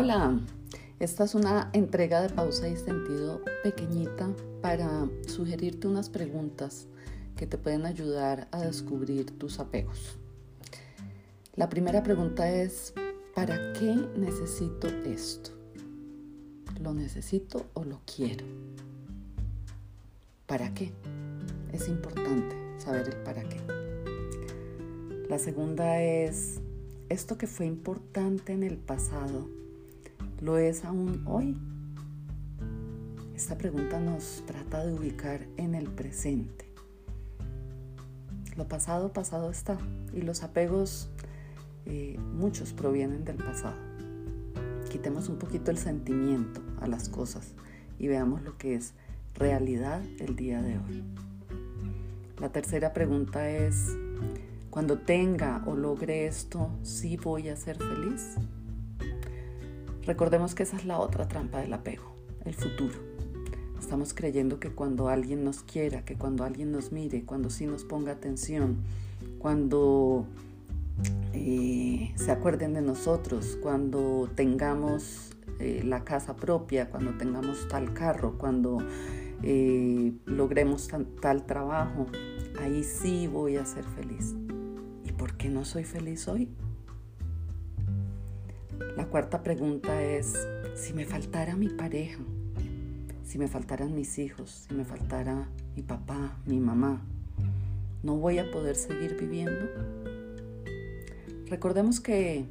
Hola, 0.00 0.38
esta 1.00 1.24
es 1.24 1.34
una 1.34 1.70
entrega 1.72 2.20
de 2.20 2.28
pausa 2.28 2.68
y 2.68 2.76
sentido 2.76 3.42
pequeñita 3.64 4.30
para 4.62 5.08
sugerirte 5.26 5.88
unas 5.88 6.08
preguntas 6.08 6.86
que 7.34 7.48
te 7.48 7.58
pueden 7.58 7.84
ayudar 7.84 8.46
a 8.52 8.60
descubrir 8.60 9.36
tus 9.36 9.58
apegos. 9.58 10.16
La 11.56 11.68
primera 11.68 12.04
pregunta 12.04 12.48
es, 12.48 12.94
¿para 13.34 13.72
qué 13.72 13.96
necesito 14.16 14.86
esto? 14.86 15.50
¿Lo 16.80 16.94
necesito 16.94 17.66
o 17.74 17.82
lo 17.82 18.00
quiero? 18.06 18.46
¿Para 20.46 20.72
qué? 20.74 20.92
Es 21.72 21.88
importante 21.88 22.54
saber 22.78 23.08
el 23.08 23.16
para 23.24 23.42
qué. 23.42 23.60
La 25.28 25.40
segunda 25.40 26.00
es, 26.00 26.60
¿esto 27.08 27.36
que 27.36 27.48
fue 27.48 27.66
importante 27.66 28.52
en 28.52 28.62
el 28.62 28.76
pasado 28.76 29.58
¿Lo 30.40 30.56
es 30.56 30.84
aún 30.84 31.24
hoy? 31.26 31.58
Esta 33.34 33.58
pregunta 33.58 33.98
nos 33.98 34.44
trata 34.46 34.86
de 34.86 34.94
ubicar 34.94 35.48
en 35.56 35.74
el 35.74 35.90
presente. 35.90 36.72
Lo 38.56 38.68
pasado, 38.68 39.12
pasado 39.12 39.50
está. 39.50 39.76
Y 40.14 40.22
los 40.22 40.44
apegos, 40.44 41.10
eh, 41.86 42.18
muchos 42.34 42.72
provienen 42.72 43.24
del 43.24 43.36
pasado. 43.36 43.76
Quitemos 44.92 45.28
un 45.28 45.38
poquito 45.38 45.72
el 45.72 45.78
sentimiento 45.78 46.60
a 46.80 46.86
las 46.86 47.08
cosas 47.08 47.54
y 47.98 48.06
veamos 48.06 48.42
lo 48.42 48.56
que 48.58 48.76
es 48.76 48.94
realidad 49.34 50.02
el 50.20 50.36
día 50.36 50.62
de 50.62 50.78
hoy. 50.78 51.04
La 52.38 52.52
tercera 52.52 52.92
pregunta 52.92 53.50
es, 53.50 53.88
cuando 54.70 54.98
tenga 54.98 55.64
o 55.66 55.74
logre 55.74 56.28
esto, 56.28 56.70
¿sí 56.84 57.16
voy 57.16 57.48
a 57.48 57.56
ser 57.56 57.76
feliz? 57.76 58.36
Recordemos 60.08 60.54
que 60.54 60.62
esa 60.62 60.78
es 60.78 60.86
la 60.86 60.98
otra 60.98 61.28
trampa 61.28 61.60
del 61.60 61.70
apego, 61.74 62.14
el 62.46 62.54
futuro. 62.54 62.94
Estamos 63.78 64.14
creyendo 64.14 64.58
que 64.58 64.70
cuando 64.70 65.10
alguien 65.10 65.44
nos 65.44 65.62
quiera, 65.62 66.02
que 66.02 66.14
cuando 66.14 66.44
alguien 66.44 66.72
nos 66.72 66.92
mire, 66.92 67.26
cuando 67.26 67.50
sí 67.50 67.66
nos 67.66 67.84
ponga 67.84 68.12
atención, 68.12 68.78
cuando 69.38 70.24
eh, 71.34 72.14
se 72.16 72.32
acuerden 72.32 72.72
de 72.72 72.80
nosotros, 72.80 73.58
cuando 73.62 74.30
tengamos 74.34 75.32
eh, 75.58 75.82
la 75.84 76.04
casa 76.04 76.36
propia, 76.36 76.88
cuando 76.88 77.18
tengamos 77.18 77.68
tal 77.68 77.92
carro, 77.92 78.38
cuando 78.38 78.78
eh, 79.42 80.14
logremos 80.24 80.88
tal 81.20 81.44
trabajo, 81.44 82.06
ahí 82.62 82.82
sí 82.82 83.26
voy 83.26 83.58
a 83.58 83.66
ser 83.66 83.84
feliz. 83.84 84.34
¿Y 85.04 85.12
por 85.12 85.36
qué 85.36 85.50
no 85.50 85.66
soy 85.66 85.84
feliz 85.84 86.28
hoy? 86.28 86.48
La 88.96 89.06
cuarta 89.06 89.42
pregunta 89.42 90.02
es, 90.02 90.34
si 90.74 90.92
me 90.92 91.04
faltara 91.04 91.56
mi 91.56 91.68
pareja, 91.68 92.20
si 93.24 93.38
me 93.38 93.48
faltaran 93.48 93.94
mis 93.94 94.18
hijos, 94.18 94.66
si 94.68 94.74
me 94.74 94.84
faltara 94.84 95.48
mi 95.74 95.82
papá, 95.82 96.36
mi 96.46 96.60
mamá, 96.60 97.02
¿no 98.02 98.16
voy 98.16 98.38
a 98.38 98.50
poder 98.50 98.76
seguir 98.76 99.16
viviendo? 99.18 99.66
Recordemos 101.46 102.00
que 102.00 102.46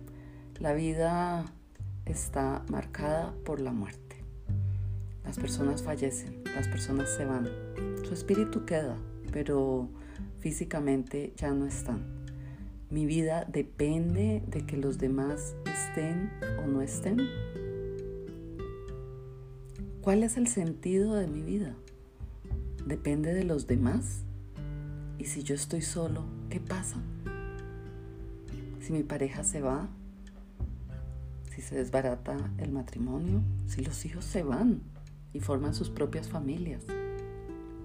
la 0.60 0.74
vida 0.74 1.46
está 2.06 2.64
marcada 2.70 3.34
por 3.46 3.60
la 3.60 3.72
muerte. 3.72 4.18
Las 5.24 5.38
personas 5.38 5.84
fallecen, 5.84 6.44
las 6.56 6.68
personas 6.68 7.10
se 7.10 7.26
van, 7.26 7.50
su 8.06 8.14
espíritu 8.14 8.66
queda, 8.66 8.98
pero 9.32 9.90
físicamente 10.40 11.34
ya 11.38 11.52
no 11.52 11.66
están. 11.66 12.06
Mi 12.90 13.06
vida 13.06 13.46
depende 13.50 14.42
de 14.48 14.66
que 14.66 14.78
los 14.78 14.98
demás 14.98 15.56
estén 15.98 16.30
o 16.64 16.68
no 16.68 16.84
estén. 16.84 17.28
¿Cuál 20.02 20.22
es 20.22 20.38
el 20.38 20.48
sentido 20.48 21.16
de 21.16 21.28
mi 21.28 21.42
vida? 21.42 21.74
¿Depende 22.86 23.34
de 23.34 23.44
los 23.44 23.66
demás? 23.66 24.24
¿Y 25.18 25.26
si 25.26 25.42
yo 25.42 25.56
estoy 25.56 25.82
solo, 25.82 26.24
qué 26.52 26.60
pasa? 26.60 26.98
Si 28.80 28.94
mi 28.94 29.02
pareja 29.02 29.44
se 29.44 29.62
va, 29.62 29.90
si 31.50 31.64
se 31.64 31.76
desbarata 31.76 32.38
el 32.60 32.72
matrimonio, 32.72 33.42
si 33.66 33.84
los 33.84 34.06
hijos 34.06 34.24
se 34.24 34.44
van 34.44 34.82
y 35.34 35.40
forman 35.40 35.74
sus 35.74 35.90
propias 35.90 36.30
familias, 36.30 36.84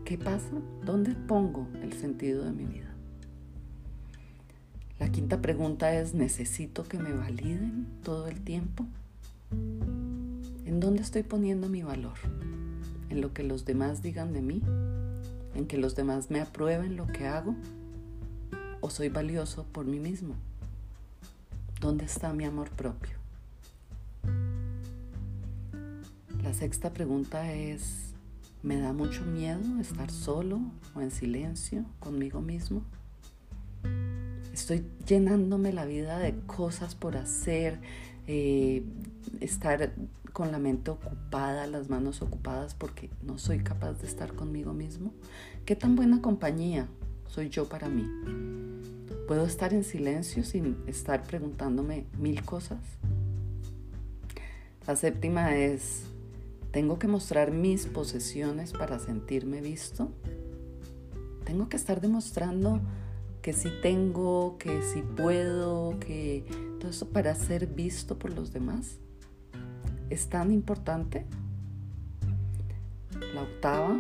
¿qué 0.05 0.19
pasa? 0.19 0.53
¿Dónde 0.85 1.15
pongo 1.15 1.67
el 1.83 1.95
sentido 1.95 2.45
de 2.45 2.53
mi 2.53 2.67
vida? 2.67 2.92
La 5.03 5.11
quinta 5.11 5.43
pregunta 5.43 5.93
es, 5.93 6.15
¿necesito 6.15 6.85
que 6.85 6.97
me 6.97 7.13
validen 7.13 7.89
todo 8.05 8.29
el 8.29 8.41
tiempo? 8.41 8.87
¿En 9.51 10.79
dónde 10.79 11.03
estoy 11.03 11.25
poniendo 11.25 11.69
mi 11.69 11.83
valor? 11.83 12.15
¿En 13.11 13.21
lo 13.21 13.35
que 13.35 13.43
los 13.43 13.65
demás 13.65 14.01
digan 14.01 14.33
de 14.33 14.43
mí? 14.43 14.63
¿En 15.57 15.67
que 15.67 15.77
los 15.77 15.97
demás 15.97 16.31
me 16.31 16.41
aprueben 16.41 16.95
lo 16.95 17.09
que 17.09 17.27
hago? 17.27 17.57
¿O 18.81 18.91
soy 18.91 19.09
valioso 19.09 19.67
por 19.73 19.87
mí 19.87 19.99
mismo? 19.99 20.37
¿Dónde 21.81 22.05
está 22.05 22.33
mi 22.33 22.45
amor 22.45 22.71
propio? 22.71 23.17
La 26.45 26.55
sexta 26.55 26.93
pregunta 26.93 27.53
es, 27.53 28.13
¿me 28.63 28.79
da 28.79 28.93
mucho 28.93 29.25
miedo 29.25 29.81
estar 29.81 30.13
solo 30.13 30.61
o 30.95 31.01
en 31.01 31.11
silencio 31.11 31.85
conmigo 31.99 32.41
mismo? 32.41 32.85
Estoy 34.53 34.85
llenándome 35.07 35.73
la 35.73 35.85
vida 35.85 36.19
de 36.19 36.35
cosas 36.47 36.95
por 36.95 37.17
hacer, 37.17 37.81
eh, 38.27 38.85
estar 39.41 39.93
con 40.33 40.51
la 40.51 40.59
mente 40.59 40.91
ocupada, 40.91 41.67
las 41.67 41.89
manos 41.91 42.23
ocupadas 42.23 42.75
porque 42.75 43.11
no 43.23 43.39
soy 43.39 43.59
capaz 43.61 43.95
de 43.95 44.07
estar 44.07 44.35
conmigo 44.35 44.73
mismo. 44.73 45.13
¿Qué 45.65 45.77
tan 45.77 45.97
buena 45.97 46.23
compañía 46.23 46.89
soy 47.27 47.49
yo 47.49 47.69
para 47.69 47.89
mí? 47.89 48.07
¿Puedo 49.27 49.45
estar 49.45 49.73
en 49.73 49.85
silencio 49.85 50.45
sin 50.45 50.77
estar 50.87 51.23
preguntándome 51.23 52.07
mil 52.19 52.43
cosas? 52.45 52.81
La 54.87 54.97
séptima 54.97 55.57
es, 55.57 56.05
¿tengo 56.73 56.99
que 56.99 57.07
mostrar 57.07 57.53
mis 57.53 57.87
posesiones 57.87 58.73
para 58.73 58.99
sentirme 58.99 59.61
visto? 59.61 60.11
¿Tengo 61.45 61.69
que 61.69 61.77
estar 61.77 62.01
demostrando 62.01 62.81
que 63.43 63.53
si 63.53 63.71
tengo, 63.83 64.57
que 64.59 64.83
si 64.83 65.03
puedo, 65.03 65.99
que 65.99 66.45
todo 66.79 66.91
eso 66.91 67.09
para 67.09 67.35
ser 67.35 67.67
visto 67.67 68.17
por 68.19 68.33
los 68.33 68.53
demás 68.53 68.99
es 70.11 70.29
tan 70.29 70.53
importante. 70.53 71.27
La 73.35 73.43
octava, 73.43 73.99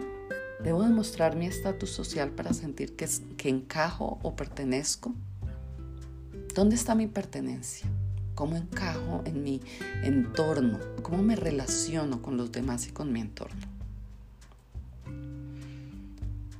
debo 0.62 0.82
demostrar 0.84 1.34
mi 1.36 1.46
estatus 1.46 1.90
social 1.90 2.30
para 2.30 2.52
sentir 2.52 2.94
que, 2.94 3.08
que 3.36 3.48
encajo 3.48 4.18
o 4.22 4.36
pertenezco. 4.36 5.12
¿Dónde 6.54 6.76
está 6.76 6.94
mi 6.94 7.08
pertenencia? 7.08 7.88
¿Cómo 8.34 8.56
encajo 8.56 9.22
en 9.24 9.42
mi 9.42 9.60
entorno? 10.02 10.78
¿Cómo 11.02 11.22
me 11.22 11.34
relaciono 11.34 12.22
con 12.22 12.36
los 12.36 12.52
demás 12.52 12.86
y 12.86 12.92
con 12.92 13.12
mi 13.12 13.20
entorno? 13.20 13.60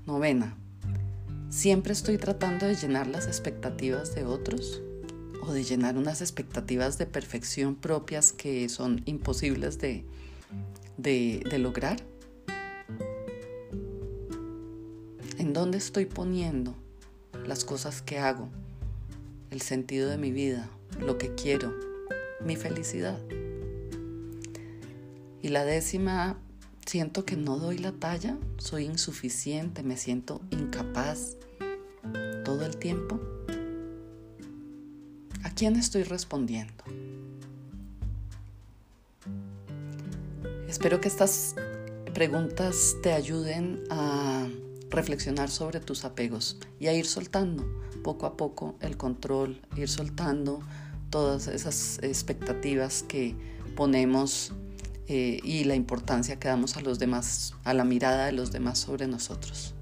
Novena, 0.06 0.56
Siempre 1.52 1.92
estoy 1.92 2.16
tratando 2.16 2.64
de 2.64 2.74
llenar 2.74 3.06
las 3.08 3.26
expectativas 3.26 4.14
de 4.14 4.24
otros 4.24 4.80
o 5.42 5.52
de 5.52 5.62
llenar 5.62 5.98
unas 5.98 6.22
expectativas 6.22 6.96
de 6.96 7.04
perfección 7.04 7.74
propias 7.76 8.32
que 8.32 8.70
son 8.70 9.02
imposibles 9.04 9.78
de, 9.78 10.06
de, 10.96 11.58
lograr. 11.58 11.98
¿En 15.36 15.52
dónde 15.52 15.76
estoy 15.76 16.06
poniendo 16.06 16.74
las 17.46 17.66
cosas 17.66 18.00
que 18.00 18.19
hago, 18.19 18.48
el 19.50 19.60
sentido 19.60 20.08
de 20.08 20.16
mi 20.16 20.32
vida, 20.32 20.70
lo 21.00 21.19
que 21.19 21.34
quiero, 21.34 21.75
mi 22.43 22.56
felicidad? 22.56 23.20
Y 25.43 25.48
la 25.48 25.66
décima 25.66 26.38
siento 26.93 27.25
que 27.25 27.39
no 27.39 27.59
doy 27.59 27.79
la 27.79 27.93
talla, 27.93 28.37
soy 28.59 28.85
insuficiente, 28.85 29.83
me 29.83 29.97
siento 29.97 30.43
incapaz 30.50 31.39
todo 32.44 32.67
el 32.67 32.77
tiempo. 32.77 33.19
¿A 35.43 35.49
quién 35.55 35.77
estoy 35.77 36.03
respondiendo? 36.03 36.85
Espero 40.69 41.00
que 41.00 41.09
estas 41.09 41.55
preguntas 42.12 42.94
te 43.03 43.15
ayuden 43.15 43.85
a 43.89 44.47
reflexionar 44.91 45.49
sobre 45.49 45.81
tus 45.81 46.05
apegos 46.05 46.59
y 46.79 46.89
a 46.89 46.93
ir 46.93 47.06
soltando 47.06 47.65
poco 48.05 48.27
a 48.27 48.37
poco 48.37 48.77
el 48.83 48.99
control, 48.99 49.62
ir 49.77 49.89
soltando 49.89 50.61
todas 51.09 51.49
esas 51.49 52.00
expectativas 52.03 53.03
que 53.03 53.35
ponemos 53.77 54.53
eh, 55.08 55.40
y 55.43 55.64
la 55.64 55.75
importancia 55.75 56.38
que 56.38 56.49
damos 56.49 56.76
a 56.76 56.81
los 56.81 56.99
demás, 56.99 57.54
a 57.64 57.75
la 57.75 57.84
mirada 57.84 58.26
de 58.26 58.32
los 58.32 58.52
demás 58.52 58.78
sobre 58.78 59.06
nosotros. 59.06 59.75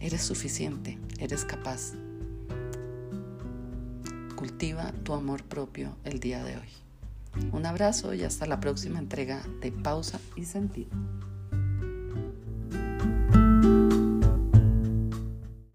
Eres 0.00 0.22
suficiente, 0.22 0.98
eres 1.18 1.44
capaz. 1.44 1.92
Cultiva 4.34 4.92
tu 5.04 5.14
amor 5.14 5.44
propio 5.44 5.96
el 6.04 6.18
día 6.18 6.42
de 6.42 6.56
hoy. 6.56 6.68
Un 7.52 7.66
abrazo 7.66 8.12
y 8.14 8.24
hasta 8.24 8.46
la 8.46 8.60
próxima 8.60 8.98
entrega 8.98 9.42
de 9.60 9.72
Pausa 9.72 10.20
y 10.36 10.44
Sentido. 10.44 10.90